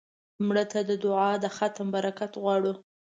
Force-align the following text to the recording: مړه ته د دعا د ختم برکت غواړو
مړه 0.47 0.65
ته 0.71 0.79
د 0.89 0.91
دعا 1.03 1.31
د 1.43 1.45
ختم 1.57 1.87
برکت 1.95 2.31
غواړو 2.41 2.73